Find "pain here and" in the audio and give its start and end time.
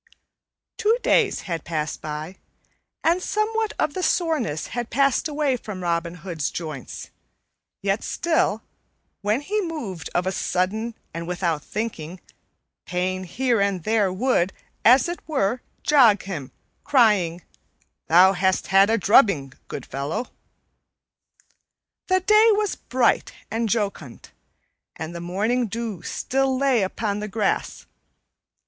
12.87-13.83